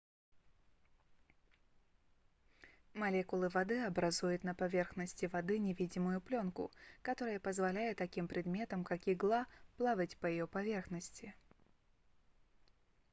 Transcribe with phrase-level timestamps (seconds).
[2.95, 6.71] молекулы воды образуют на поверхности воды невидимую плёнку
[7.03, 9.45] которая позволяет таким предметам как игла
[9.77, 11.35] плавать по ее поверхности